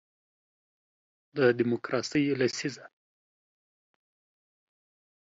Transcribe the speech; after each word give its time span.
د 1.35 1.37
دیموکراسۍ 1.57 2.23
لسیزه 2.39 2.85